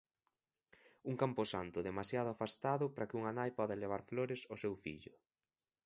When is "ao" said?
4.45-4.57